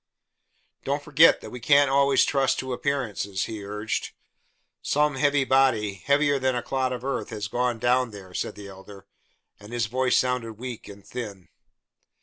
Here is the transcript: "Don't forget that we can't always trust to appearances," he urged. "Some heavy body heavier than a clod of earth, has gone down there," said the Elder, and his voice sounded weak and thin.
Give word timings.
"Don't 0.83 1.03
forget 1.03 1.41
that 1.41 1.51
we 1.51 1.59
can't 1.59 1.91
always 1.91 2.25
trust 2.25 2.57
to 2.57 2.73
appearances," 2.73 3.43
he 3.43 3.63
urged. 3.63 4.13
"Some 4.81 5.13
heavy 5.17 5.43
body 5.43 5.93
heavier 5.93 6.39
than 6.39 6.55
a 6.55 6.63
clod 6.63 6.91
of 6.91 7.03
earth, 7.05 7.29
has 7.29 7.47
gone 7.47 7.77
down 7.77 8.09
there," 8.09 8.33
said 8.33 8.55
the 8.55 8.67
Elder, 8.67 9.05
and 9.59 9.71
his 9.71 9.85
voice 9.85 10.17
sounded 10.17 10.53
weak 10.53 10.87
and 10.87 11.05
thin. 11.05 11.49